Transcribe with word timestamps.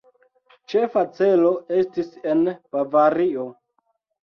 Ĉefa 0.71 1.03
celo 1.19 1.51
estis 1.83 2.11
en 2.33 2.43
Bavario. 2.79 3.49